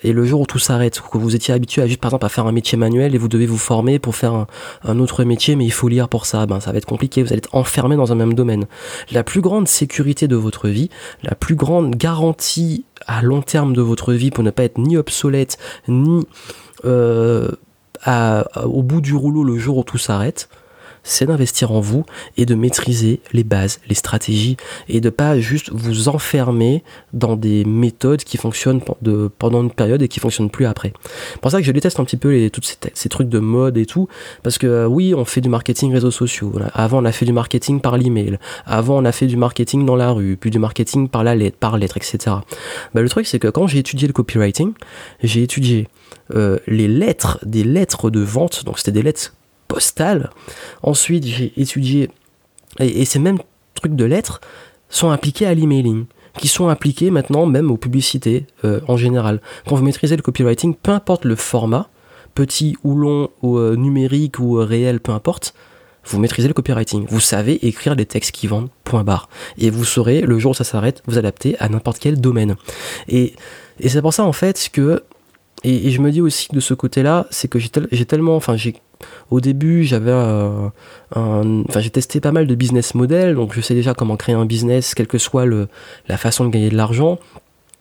et 0.04 0.12
le 0.12 0.24
jour 0.24 0.40
où 0.40 0.46
tout 0.46 0.58
s'arrête, 0.58 1.00
que 1.00 1.18
vous 1.18 1.34
étiez 1.34 1.54
habitué 1.54 1.82
à 1.82 1.86
juste 1.86 2.00
par 2.00 2.10
exemple 2.10 2.26
à 2.26 2.28
faire 2.28 2.46
un 2.46 2.52
métier 2.52 2.76
manuel 2.78 3.14
et 3.14 3.18
vous 3.18 3.28
devez 3.28 3.46
vous 3.46 3.58
former 3.58 3.98
pour 3.98 4.16
faire 4.16 4.46
un, 4.84 4.98
autre 4.98 5.24
métier, 5.24 5.56
mais 5.56 5.64
il 5.64 5.72
faut 5.72 5.88
lire 5.88 6.08
pour 6.08 6.26
ça, 6.26 6.46
ben 6.46 6.60
ça 6.60 6.72
va 6.72 6.78
être 6.78 6.86
compliqué, 6.86 7.22
vous 7.22 7.28
allez 7.28 7.38
être 7.38 7.54
enfermé 7.54 7.96
dans 7.96 8.12
un 8.12 8.14
même 8.14 8.34
domaine. 8.34 8.66
La 9.10 9.24
plus 9.24 9.40
grande 9.40 9.68
sécurité 9.68 10.28
de 10.28 10.36
votre 10.36 10.68
vie, 10.68 10.90
la 11.22 11.34
plus 11.34 11.54
grande 11.54 11.94
garantie 11.94 12.84
à 13.06 13.22
long 13.22 13.42
terme 13.42 13.74
de 13.74 13.82
votre 13.82 14.12
vie 14.12 14.30
pour 14.30 14.44
ne 14.44 14.50
pas 14.50 14.64
être 14.64 14.78
ni 14.78 14.96
obsolète, 14.96 15.58
ni 15.88 16.26
euh, 16.84 17.50
au 18.64 18.82
bout 18.82 19.00
du 19.00 19.14
rouleau 19.14 19.44
le 19.44 19.58
jour 19.58 19.78
où 19.78 19.84
tout 19.84 19.98
s'arrête, 19.98 20.48
c'est 21.02 21.26
d'investir 21.26 21.72
en 21.72 21.80
vous 21.80 22.04
et 22.36 22.46
de 22.46 22.54
maîtriser 22.54 23.20
les 23.32 23.44
bases, 23.44 23.80
les 23.88 23.94
stratégies 23.94 24.56
et 24.88 25.00
de 25.00 25.10
pas 25.10 25.38
juste 25.38 25.70
vous 25.72 26.08
enfermer 26.08 26.82
dans 27.12 27.36
des 27.36 27.64
méthodes 27.64 28.22
qui 28.24 28.36
fonctionnent 28.36 28.80
pendant 29.38 29.62
une 29.62 29.70
période 29.70 30.02
et 30.02 30.08
qui 30.08 30.20
fonctionnent 30.20 30.50
plus 30.50 30.66
après. 30.66 30.92
C'est 31.32 31.40
pour 31.40 31.50
ça 31.50 31.58
que 31.58 31.64
je 31.64 31.72
déteste 31.72 32.00
un 32.00 32.04
petit 32.04 32.16
peu 32.16 32.30
les, 32.30 32.50
tous 32.50 32.76
ces, 32.94 33.08
trucs 33.08 33.28
de 33.28 33.38
mode 33.38 33.76
et 33.76 33.86
tout, 33.86 34.08
parce 34.42 34.58
que 34.58 34.66
euh, 34.66 34.86
oui, 34.86 35.14
on 35.14 35.24
fait 35.24 35.40
du 35.40 35.48
marketing 35.48 35.92
réseaux 35.92 36.10
sociaux. 36.10 36.52
Avant, 36.72 37.02
on 37.02 37.04
a 37.04 37.12
fait 37.12 37.26
du 37.26 37.32
marketing 37.32 37.80
par 37.80 37.98
l'email. 37.98 38.38
Avant, 38.64 38.98
on 38.98 39.04
a 39.04 39.12
fait 39.12 39.26
du 39.26 39.36
marketing 39.36 39.84
dans 39.84 39.96
la 39.96 40.10
rue, 40.10 40.36
puis 40.36 40.50
du 40.50 40.58
marketing 40.58 41.08
par 41.08 41.24
la 41.24 41.34
lettre, 41.34 41.56
par 41.58 41.76
lettre, 41.76 41.96
etc. 41.96 42.36
Bah, 42.94 43.02
le 43.02 43.08
truc, 43.08 43.26
c'est 43.26 43.38
que 43.38 43.48
quand 43.48 43.66
j'ai 43.66 43.78
étudié 43.78 44.06
le 44.06 44.12
copywriting, 44.12 44.72
j'ai 45.22 45.42
étudié 45.42 45.88
euh, 46.34 46.58
les 46.66 46.88
lettres, 46.88 47.38
des 47.44 47.64
lettres 47.64 48.10
de 48.10 48.20
vente, 48.20 48.64
donc 48.64 48.78
c'était 48.78 48.92
des 48.92 49.02
lettres 49.02 49.32
postales. 49.72 50.28
Ensuite, 50.82 51.24
j'ai 51.24 51.52
étudié, 51.56 52.10
et, 52.78 53.06
ces 53.06 53.18
mêmes 53.18 53.38
trucs 53.74 53.96
de 53.96 54.04
lettres 54.04 54.42
sont 54.90 55.10
appliqués 55.10 55.46
à 55.46 55.54
l'emailing, 55.54 56.04
qui 56.38 56.48
sont 56.48 56.68
appliqués 56.68 57.10
maintenant 57.10 57.46
même 57.46 57.70
aux 57.70 57.78
publicités 57.78 58.46
euh, 58.64 58.80
en 58.86 58.98
général. 58.98 59.40
Quand 59.66 59.76
vous 59.76 59.84
maîtrisez 59.84 60.14
le 60.14 60.22
copywriting, 60.22 60.74
peu 60.74 60.90
importe 60.90 61.24
le 61.24 61.36
format, 61.36 61.88
petit 62.34 62.76
ou 62.84 62.94
long 62.96 63.30
ou 63.40 63.56
euh, 63.56 63.76
numérique 63.76 64.38
ou 64.38 64.58
euh, 64.58 64.64
réel, 64.64 65.00
peu 65.00 65.12
importe, 65.12 65.54
vous 66.04 66.18
maîtrisez 66.18 66.48
le 66.48 66.54
copywriting. 66.54 67.06
Vous 67.08 67.20
savez 67.20 67.66
écrire 67.66 67.96
des 67.96 68.04
textes 68.04 68.32
qui 68.32 68.46
vendent, 68.46 68.68
point 68.84 69.04
barre. 69.04 69.30
Et 69.56 69.70
vous 69.70 69.86
saurez, 69.86 70.20
le 70.20 70.38
jour 70.38 70.50
où 70.50 70.54
ça 70.54 70.64
s'arrête, 70.64 71.02
vous 71.06 71.16
adapter 71.16 71.56
à 71.60 71.70
n'importe 71.70 71.98
quel 71.98 72.20
domaine. 72.20 72.56
Et, 73.08 73.34
et 73.80 73.88
c'est 73.88 74.02
pour 74.02 74.12
ça 74.12 74.24
en 74.24 74.32
fait 74.32 74.68
que 74.70 75.02
et, 75.64 75.90
je 75.90 76.00
me 76.00 76.10
dis 76.10 76.20
aussi 76.20 76.48
de 76.52 76.60
ce 76.60 76.74
côté-là, 76.74 77.26
c'est 77.30 77.48
que 77.48 77.58
j'ai 77.58 78.04
tellement, 78.04 78.36
enfin 78.36 78.56
j'ai 78.56 78.74
au 79.30 79.40
début, 79.40 79.84
j'avais 79.84 80.12
enfin, 80.12 81.80
j'ai 81.80 81.90
testé 81.90 82.20
pas 82.20 82.32
mal 82.32 82.46
de 82.46 82.54
business 82.54 82.94
models, 82.94 83.34
donc 83.34 83.54
je 83.54 83.60
sais 83.60 83.74
déjà 83.74 83.94
comment 83.94 84.16
créer 84.16 84.34
un 84.34 84.46
business, 84.46 84.94
quelle 84.94 85.06
que 85.06 85.18
soit 85.18 85.46
la 86.08 86.16
façon 86.16 86.44
de 86.44 86.50
gagner 86.50 86.70
de 86.70 86.76
l'argent. 86.76 87.18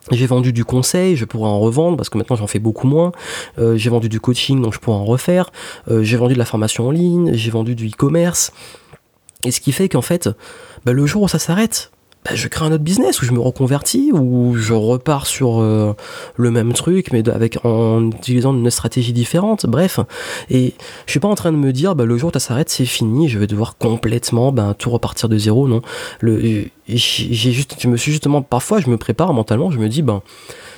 J'ai 0.10 0.26
vendu 0.26 0.52
du 0.52 0.66
conseil, 0.66 1.16
je 1.16 1.26
pourrais 1.26 1.50
en 1.50 1.60
revendre 1.60 1.96
parce 1.96 2.10
que 2.10 2.18
maintenant 2.18 2.36
j'en 2.36 2.48
fais 2.48 2.60
beaucoup 2.60 2.88
moins. 2.88 3.12
Euh, 3.60 3.78
j'ai 3.78 3.90
vendu 3.90 4.10
du 4.10 4.20
coaching, 4.20 4.62
donc 4.62 4.74
je 4.74 4.80
pourrais 4.80 4.98
en 4.98 5.06
refaire. 5.06 5.52
Euh, 5.90 6.02
j'ai 6.02 6.18
vendu 6.18 6.34
de 6.34 6.40
la 6.40 6.46
formation 6.46 6.88
en 6.88 6.92
ligne, 6.92 7.34
j'ai 7.34 7.52
vendu 7.52 7.76
du 7.76 7.88
e-commerce. 7.88 8.52
Et 9.46 9.52
ce 9.52 9.62
qui 9.62 9.72
fait 9.72 9.90
qu'en 9.90 10.02
fait, 10.02 10.30
bah, 10.86 10.94
le 10.94 11.06
jour 11.06 11.22
où 11.24 11.28
ça 11.28 11.40
s'arrête, 11.40 11.92
bah, 12.24 12.32
je 12.36 12.48
crée 12.48 12.66
un 12.66 12.72
autre 12.72 12.84
business 12.84 13.22
ou 13.22 13.26
je 13.26 13.32
me 13.32 13.40
reconvertis 13.40 14.12
ou 14.14 14.56
je 14.56 14.74
repars 14.74 15.26
sur 15.26 15.60
euh, 15.60 15.96
le 16.36 16.52
même 16.52 16.74
truc 16.74 17.12
mais 17.12 17.28
avec 17.28 17.58
en 17.66 18.10
utilisant 18.12 18.54
une 18.54 18.70
stratégie 18.70 19.14
différente. 19.14 19.66
Bref. 19.66 20.00
Et 20.50 20.74
je 21.08 21.12
suis 21.12 21.20
pas 21.20 21.28
en 21.28 21.36
train 21.36 21.52
de 21.52 21.58
me 21.58 21.74
dire 21.74 21.96
bah, 21.96 22.06
le 22.06 22.18
jour 22.18 22.30
où 22.30 22.34
ça 22.34 22.40
s'arrête 22.40 22.70
c'est 22.70 22.86
fini 22.86 23.28
je 23.28 23.40
vais 23.40 23.48
devoir 23.48 23.78
complètement 23.78 24.52
bah, 24.52 24.76
tout 24.78 24.92
repartir 24.92 25.30
de 25.30 25.38
zéro. 25.38 25.68
Non. 25.68 25.82
Le 26.20 26.66
j'ai 26.88 27.52
juste 27.52 27.78
je 27.80 27.88
me 27.88 27.98
suis 27.98 28.12
justement 28.12 28.42
parfois 28.42 28.80
je 28.80 28.90
me 28.90 28.98
prépare 28.98 29.34
mentalement 29.34 29.72
je 29.72 29.80
me 29.80 29.88
dis 29.88 30.02
ben 30.02 30.22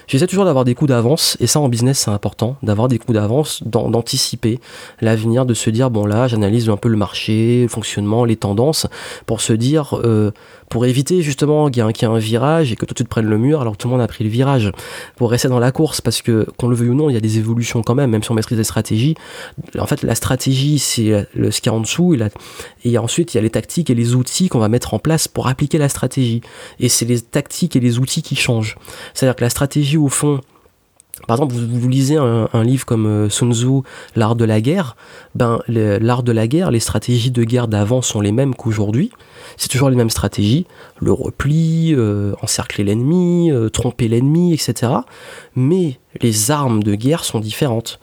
J'essaie 0.07 0.27
toujours 0.27 0.45
d'avoir 0.45 0.65
des 0.65 0.75
coups 0.75 0.89
d'avance, 0.89 1.37
et 1.39 1.47
ça 1.47 1.59
en 1.59 1.69
business 1.69 1.99
c'est 1.99 2.11
important, 2.11 2.57
d'avoir 2.63 2.87
des 2.87 2.99
coups 2.99 3.13
d'avance, 3.13 3.63
d'anticiper 3.63 4.59
l'avenir, 5.01 5.45
de 5.45 5.53
se 5.53 5.69
dire, 5.69 5.89
bon 5.89 6.05
là 6.05 6.27
j'analyse 6.27 6.69
un 6.69 6.77
peu 6.77 6.89
le 6.89 6.97
marché, 6.97 7.63
le 7.63 7.67
fonctionnement, 7.67 8.25
les 8.25 8.35
tendances, 8.35 8.87
pour 9.25 9.41
se 9.41 9.53
dire, 9.53 9.99
euh, 10.03 10.31
pour 10.69 10.85
éviter 10.85 11.21
justement 11.21 11.69
qu'il 11.69 11.83
y, 11.83 11.87
ait 11.87 12.05
un 12.05 12.17
virage 12.17 12.71
et 12.71 12.75
que 12.75 12.85
toi 12.85 12.95
tu 12.95 13.03
te 13.03 13.09
prennes 13.09 13.27
le 13.27 13.37
mur 13.37 13.61
alors 13.61 13.73
que 13.73 13.77
tout 13.77 13.87
le 13.87 13.93
monde 13.93 14.01
a 14.01 14.07
pris 14.07 14.23
le 14.23 14.29
virage, 14.29 14.71
pour 15.15 15.31
rester 15.31 15.47
dans 15.47 15.59
la 15.59 15.71
course, 15.71 16.01
parce 16.01 16.21
que 16.21 16.47
qu'on 16.57 16.67
le 16.67 16.75
veuille 16.75 16.89
ou 16.89 16.95
non, 16.95 17.09
il 17.09 17.13
y 17.13 17.17
a 17.17 17.21
des 17.21 17.37
évolutions 17.37 17.81
quand 17.81 17.95
même, 17.95 18.09
même 18.09 18.23
si 18.23 18.31
on 18.31 18.35
maîtrise 18.35 18.57
des 18.57 18.63
stratégies. 18.63 19.15
En 19.79 19.85
fait 19.85 20.03
la 20.03 20.15
stratégie 20.15 20.79
c'est 20.79 21.27
ce 21.35 21.61
qu'il 21.61 21.71
y 21.71 21.73
a 21.73 21.77
en 21.77 21.79
dessous, 21.79 22.13
et, 22.13 22.19
et 22.83 22.97
ensuite 22.97 23.33
il 23.33 23.37
y 23.37 23.39
a 23.39 23.43
les 23.43 23.49
tactiques 23.49 23.89
et 23.89 23.95
les 23.95 24.15
outils 24.15 24.49
qu'on 24.49 24.59
va 24.59 24.69
mettre 24.69 24.93
en 24.93 24.99
place 24.99 25.27
pour 25.27 25.47
appliquer 25.47 25.77
la 25.77 25.89
stratégie. 25.89 26.41
Et 26.79 26.89
c'est 26.89 27.05
les 27.05 27.21
tactiques 27.21 27.75
et 27.75 27.79
les 27.79 27.99
outils 27.99 28.21
qui 28.21 28.35
changent. 28.35 28.75
C'est-à-dire 29.13 29.35
que 29.35 29.43
la 29.43 29.49
stratégie 29.49 29.92
au 29.97 30.09
fond, 30.09 30.41
par 31.27 31.37
exemple, 31.37 31.53
vous, 31.53 31.89
lisez 31.89 32.17
un, 32.17 32.63
livre 32.63 32.85
comme 32.85 33.05
euh, 33.05 33.29
Sun 33.29 33.53
Tzu, 33.53 33.81
L'art 34.15 34.35
de 34.35 34.45
la 34.45 34.61
guerre, 34.61 34.95
ben, 35.35 35.59
l'art 35.67 36.23
de 36.23 36.31
la 36.31 36.47
guerre, 36.47 36.71
les 36.71 36.79
stratégies 36.79 37.31
de 37.31 37.43
guerre 37.43 37.67
d'avant 37.67 38.01
sont 38.01 38.19
les 38.19 38.31
mêmes 38.31 38.55
qu'aujourd'hui. 38.55 39.11
C'est 39.55 39.69
toujours 39.69 39.89
les 39.89 39.95
mêmes 39.95 40.09
stratégies, 40.09 40.65
le 40.99 41.13
repli, 41.13 41.93
euh, 41.95 42.33
encercler 42.41 42.83
l'ennemi, 42.83 43.51
euh, 43.51 43.69
tromper 43.69 44.07
l'ennemi, 44.07 44.53
etc. 44.53 44.91
Mais 45.55 45.99
les 46.21 46.51
armes 46.51 46.83
de 46.83 46.95
guerre 46.95 47.23
sont 47.23 47.39
différentes. 47.39 47.99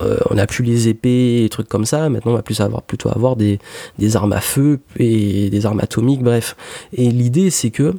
on 0.00 0.34
n'a 0.34 0.46
plus 0.46 0.64
les 0.64 0.88
épées 0.88 1.44
et 1.44 1.48
trucs 1.48 1.68
comme 1.68 1.86
ça, 1.86 2.08
maintenant 2.10 2.32
on 2.32 2.34
va 2.34 2.42
plus 2.42 2.60
avoir, 2.60 2.82
plutôt 2.82 3.08
avoir 3.08 3.36
des, 3.36 3.58
des 3.98 4.16
armes 4.16 4.32
à 4.32 4.40
feu 4.40 4.80
et 4.98 5.48
des 5.48 5.64
armes 5.64 5.80
atomiques, 5.80 6.22
bref. 6.22 6.56
Et 6.92 7.10
l'idée 7.10 7.50
c'est 7.50 7.70
que 7.70 7.94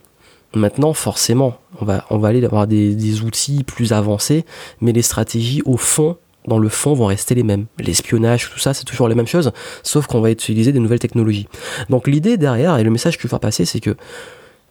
Maintenant, 0.55 0.93
forcément, 0.93 1.59
on 1.81 1.85
va, 1.85 2.27
aller 2.27 2.43
avoir 2.43 2.65
des, 2.65 3.21
outils 3.21 3.63
plus 3.63 3.91
avancés, 3.91 4.45
mais 4.81 4.93
les 4.93 5.01
stratégies, 5.01 5.62
au 5.65 5.77
fond, 5.77 6.17
dans 6.47 6.59
le 6.59 6.69
fond, 6.69 6.93
vont 6.93 7.07
rester 7.07 7.35
les 7.35 7.43
mêmes. 7.43 7.65
L'espionnage, 7.79 8.50
tout 8.50 8.59
ça, 8.59 8.74
c'est 8.74 8.85
toujours 8.85 9.09
les 9.09 9.15
mêmes 9.15 9.27
choses, 9.27 9.51
sauf 9.83 10.07
qu'on 10.07 10.21
va 10.21 10.31
utiliser 10.31 10.71
des 10.71 10.79
nouvelles 10.79 11.00
technologies. 11.00 11.47
Donc 11.89 12.07
l'idée 12.07 12.38
derrière, 12.38 12.77
et 12.77 12.83
le 12.83 12.89
message 12.89 13.17
que 13.17 13.24
je 13.24 13.27
veux 13.27 13.29
faire 13.29 13.39
passer, 13.41 13.65
c'est 13.65 13.81
que 13.81 13.95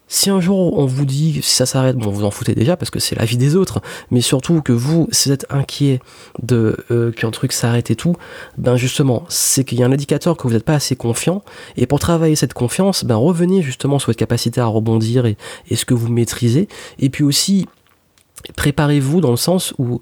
si 0.07 0.31
un 0.31 0.41
jour 0.41 0.79
on 0.79 0.87
vous 0.87 1.05
dit 1.05 1.41
si 1.43 1.55
ça 1.55 1.67
s'arrête, 1.67 1.97
bon 1.97 2.11
vous 2.11 2.25
en 2.25 2.31
foutez 2.31 2.55
déjà 2.55 2.77
parce 2.77 2.91
que 2.91 3.01
c'est 3.01 3.15
la 3.15 3.25
vie 3.25 3.37
des 3.37 3.57
autres, 3.57 3.81
mais 4.11 4.21
surtout 4.21 4.61
que 4.63 4.73
vous, 4.73 5.09
si 5.11 5.29
vous 5.29 5.35
êtes 5.35 5.47
inquiet 5.51 6.01
de 6.43 6.77
euh, 6.91 7.11
qu'un 7.11 7.31
truc 7.31 7.53
s'arrête 7.53 7.91
et 7.91 7.97
tout, 7.97 8.15
ben 8.59 8.77
justement, 8.77 9.25
c'est 9.29 9.65
qu'il 9.65 9.79
y 9.79 9.83
a 9.83 9.87
un 9.87 9.93
indicateur 9.93 10.37
que 10.37 10.43
vous 10.47 10.53
n'êtes 10.53 10.65
pas 10.65 10.75
assez 10.75 10.97
confiant, 10.97 11.43
et 11.77 11.87
pour 11.87 11.99
travailler 11.99 12.37
cette 12.37 12.55
confiance, 12.55 13.05
ben 13.05 13.17
revenez 13.17 13.63
justement 13.63 13.99
sur 13.99 14.09
votre 14.09 14.19
capacité 14.19 14.61
à 14.61 14.67
rebondir 14.67 15.27
et, 15.27 15.37
et 15.69 15.77
ce 15.77 15.85
que 15.85 15.95
vous 15.95 16.09
maîtrisez, 16.09 16.69
et 16.99 17.11
puis 17.11 17.25
aussi 17.25 17.67
préparez-vous 18.57 19.21
dans 19.21 19.31
le 19.31 19.37
sens 19.37 19.75
où 19.79 20.01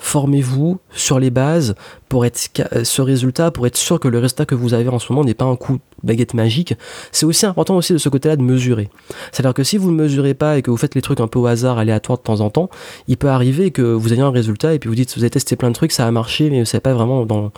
formez-vous 0.00 0.78
sur 0.90 1.20
les 1.20 1.30
bases 1.30 1.74
pour 2.08 2.24
être 2.24 2.40
ce 2.82 3.02
résultat, 3.02 3.50
pour 3.50 3.66
être 3.66 3.76
sûr 3.76 4.00
que 4.00 4.08
le 4.08 4.18
résultat 4.18 4.46
que 4.46 4.54
vous 4.54 4.74
avez 4.74 4.88
en 4.88 4.98
ce 4.98 5.12
moment 5.12 5.24
n'est 5.24 5.34
pas 5.34 5.44
un 5.44 5.56
coup 5.56 5.78
baguette 6.02 6.34
magique, 6.34 6.74
c'est 7.12 7.26
aussi 7.26 7.46
important 7.46 7.76
aussi 7.76 7.92
de 7.92 7.98
ce 7.98 8.08
côté-là 8.08 8.36
de 8.36 8.42
mesurer. 8.42 8.88
C'est-à-dire 9.32 9.54
que 9.54 9.64
si 9.64 9.76
vous 9.76 9.90
ne 9.90 9.96
mesurez 9.96 10.34
pas 10.34 10.58
et 10.58 10.62
que 10.62 10.70
vous 10.70 10.76
faites 10.76 10.94
les 10.94 11.02
trucs 11.02 11.20
un 11.20 11.26
peu 11.26 11.38
au 11.38 11.46
hasard, 11.46 11.78
aléatoire 11.78 12.18
de 12.18 12.22
temps 12.22 12.40
en 12.40 12.50
temps, 12.50 12.70
il 13.08 13.16
peut 13.16 13.28
arriver 13.28 13.70
que 13.70 13.82
vous 13.82 14.12
ayez 14.12 14.22
un 14.22 14.30
résultat 14.30 14.74
et 14.74 14.78
puis 14.78 14.88
vous 14.88 14.94
dites 14.94 15.14
vous 15.16 15.22
avez 15.22 15.30
testé 15.30 15.56
plein 15.56 15.68
de 15.68 15.74
trucs, 15.74 15.92
ça 15.92 16.06
a 16.06 16.10
marché, 16.10 16.50
mais 16.50 16.60
vous 16.60 16.66
savez 16.66 16.80
pas 16.80 16.94
vraiment 16.94 17.26
dans, 17.26 17.50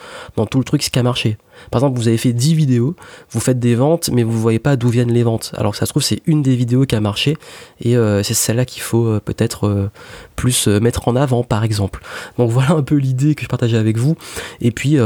tout 0.47 0.59
le 0.59 0.65
truc 0.65 0.83
ce 0.83 0.91
qui 0.91 0.99
a 0.99 1.03
marché. 1.03 1.37
Par 1.71 1.81
exemple, 1.81 1.99
vous 1.99 2.09
avez 2.09 2.17
fait 2.17 2.33
10 2.33 2.55
vidéos, 2.55 2.97
vous 3.31 3.41
faites 3.41 3.59
des 3.59 3.75
ventes, 3.75 4.11
mais 4.13 4.23
vous 4.23 4.33
ne 4.33 4.39
voyez 4.39 4.59
pas 4.59 4.77
d'où 4.77 4.89
viennent 4.89 5.13
les 5.13 5.23
ventes. 5.23 5.53
Alors 5.57 5.73
que 5.73 5.79
ça 5.79 5.87
se 5.87 5.91
trouve, 5.91 6.03
c'est 6.03 6.23
une 6.27 6.43
des 6.43 6.57
vidéos 6.57 6.87
qui 6.87 6.95
a 6.97 7.01
marché, 7.01 7.37
et 7.81 7.97
euh, 7.97 8.23
c'est 8.23 8.35
celle-là 8.35 8.65
qu'il 8.65 8.83
faut 8.83 9.07
euh, 9.07 9.21
peut-être 9.25 9.67
euh, 9.67 9.91
plus 10.35 10.67
mettre 10.67 11.09
en 11.09 11.17
avant, 11.17 11.45
par 11.45 11.65
exemple. 11.65 12.03
Donc 12.39 12.51
voilà 12.53 12.73
un 12.73 12.83
peu 12.83 12.97
l'idée 12.97 13.35
que 13.35 13.43
je 13.43 13.49
partageais 13.49 13.77
avec 13.77 13.99
vous. 13.99 14.17
Et 14.61 14.71
puis, 14.71 14.99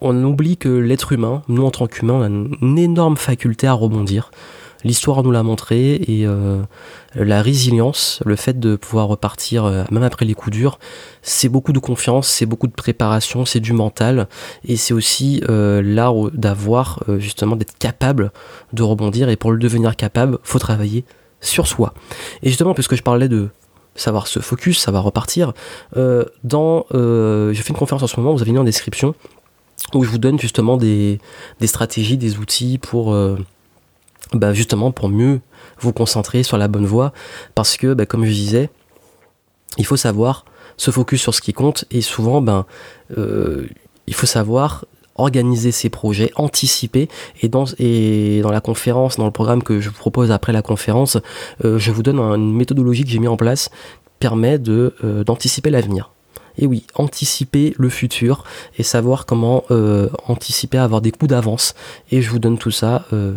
on 0.00 0.24
oublie 0.24 0.56
que 0.56 0.68
l'être 0.68 1.12
humain, 1.12 1.42
nous 1.48 1.64
en 1.64 1.70
tant 1.70 1.86
qu'humains, 1.86 2.14
on 2.14 2.22
a 2.22 2.26
une 2.62 2.78
énorme 2.78 3.16
faculté 3.16 3.66
à 3.66 3.72
rebondir. 3.72 4.30
L'histoire 4.84 5.24
nous 5.24 5.32
l'a 5.32 5.42
montré 5.42 5.94
et 5.94 6.24
euh, 6.24 6.62
la 7.14 7.42
résilience, 7.42 8.20
le 8.24 8.36
fait 8.36 8.60
de 8.60 8.76
pouvoir 8.76 9.08
repartir 9.08 9.64
euh, 9.64 9.82
même 9.90 10.04
après 10.04 10.24
les 10.24 10.34
coups 10.34 10.56
durs, 10.56 10.78
c'est 11.20 11.48
beaucoup 11.48 11.72
de 11.72 11.80
confiance, 11.80 12.28
c'est 12.28 12.46
beaucoup 12.46 12.68
de 12.68 12.72
préparation, 12.72 13.44
c'est 13.44 13.58
du 13.58 13.72
mental 13.72 14.28
et 14.64 14.76
c'est 14.76 14.94
aussi 14.94 15.42
euh, 15.48 15.82
l'art 15.82 16.30
d'avoir 16.32 17.02
justement 17.18 17.56
d'être 17.56 17.76
capable 17.78 18.30
de 18.72 18.82
rebondir 18.82 19.28
et 19.28 19.36
pour 19.36 19.50
le 19.50 19.58
devenir 19.58 19.96
capable, 19.96 20.38
faut 20.44 20.60
travailler 20.60 21.04
sur 21.40 21.66
soi. 21.66 21.92
Et 22.42 22.48
justement, 22.48 22.74
puisque 22.74 22.94
je 22.94 23.02
parlais 23.02 23.28
de 23.28 23.48
savoir 23.96 24.28
se 24.28 24.38
focus, 24.38 24.78
savoir 24.78 25.02
repartir, 25.02 25.54
dans, 26.44 26.86
je 26.92 27.60
fais 27.60 27.68
une 27.70 27.76
conférence 27.76 28.04
en 28.04 28.06
ce 28.06 28.18
moment, 28.20 28.32
vous 28.32 28.42
avez 28.42 28.52
mis 28.52 28.58
en 28.58 28.64
description 28.64 29.14
où 29.94 30.04
je 30.04 30.10
vous 30.10 30.18
donne 30.18 30.38
justement 30.38 30.76
des, 30.76 31.20
stratégies, 31.64 32.16
des 32.16 32.38
outils 32.38 32.78
pour 32.78 33.12
euh, 33.12 33.38
bah, 34.32 34.52
justement 34.52 34.90
pour 34.90 35.08
mieux 35.08 35.40
vous 35.80 35.92
concentrer 35.92 36.42
sur 36.42 36.58
la 36.58 36.68
bonne 36.68 36.86
voie 36.86 37.12
parce 37.54 37.76
que 37.76 37.94
bah, 37.94 38.06
comme 38.06 38.24
je 38.24 38.32
disais 38.32 38.70
il 39.76 39.86
faut 39.86 39.96
savoir 39.96 40.44
se 40.76 40.90
focus 40.90 41.20
sur 41.22 41.34
ce 41.34 41.40
qui 41.40 41.52
compte 41.52 41.84
et 41.90 42.00
souvent 42.00 42.40
ben 42.40 42.66
euh, 43.16 43.66
il 44.06 44.14
faut 44.14 44.26
savoir 44.26 44.84
organiser 45.16 45.72
ses 45.72 45.88
projets, 45.88 46.30
anticiper 46.36 47.08
et 47.40 47.48
dans, 47.48 47.64
la 47.74 48.60
conférence, 48.60 49.16
dans 49.16 49.24
le 49.24 49.32
programme 49.32 49.64
que 49.64 49.80
je 49.80 49.88
vous 49.88 49.96
propose 49.96 50.30
après 50.30 50.52
la 50.52 50.62
conférence, 50.62 51.18
euh, 51.64 51.76
je 51.76 51.90
vous 51.90 52.04
donne 52.04 52.20
une 52.20 52.54
méthodologie 52.54 53.02
que 53.02 53.10
j'ai 53.10 53.18
mis 53.18 53.26
en 53.26 53.36
place 53.36 53.68
permet 54.20 54.58
de 54.58 54.94
d'anticiper 55.24 55.70
l'avenir. 55.70 56.10
Et 56.58 56.66
oui, 56.66 56.84
anticiper 56.94 57.74
le 57.78 57.88
futur 57.88 58.44
et 58.76 58.82
savoir 58.82 59.26
comment 59.26 59.64
euh, 59.70 60.08
anticiper, 60.26 60.78
avoir 60.78 61.00
des 61.00 61.12
coups 61.12 61.30
d'avance. 61.30 61.74
Et 62.10 62.20
je 62.20 62.30
vous 62.30 62.38
donne 62.38 62.58
tout 62.58 62.70
ça 62.70 63.06
euh, 63.12 63.34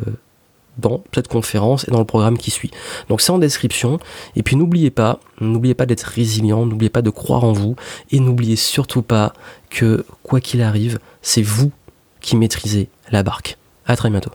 dans 0.78 1.04
cette 1.14 1.28
conférence 1.28 1.88
et 1.88 1.92
dans 1.92 2.00
le 2.00 2.06
programme 2.06 2.38
qui 2.38 2.52
suit. 2.52 2.72
Donc 3.10 3.22
c'est 3.22 3.32
en 3.32 3.38
description. 3.38 4.00
Et 4.36 4.44
puis 4.44 4.56
n'oubliez 4.56 4.90
pas, 4.90 5.20
n'oubliez 5.40 5.76
pas 5.76 5.86
d'être 5.86 6.04
résilient, 6.04 6.66
n'oubliez 6.66 6.90
pas 6.90 7.02
de 7.02 7.10
croire 7.10 7.44
en 7.44 7.54
vous 7.54 7.76
et 8.12 8.20
n'oubliez 8.20 8.56
surtout 8.56 9.04
pas 9.04 9.34
que 9.70 10.06
quoi 10.24 10.42
qu'il 10.42 10.62
arrive, 10.62 11.00
c'est 11.22 11.44
vous 11.44 11.72
qui 12.20 12.36
maîtrisez 12.36 12.90
la 13.12 13.24
barque. 13.24 13.58
À 13.86 13.96
très 13.96 14.10
bientôt. 14.10 14.32